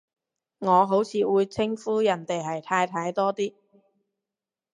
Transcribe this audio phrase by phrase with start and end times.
[0.57, 3.53] 我好似會稱呼人哋係太太多啲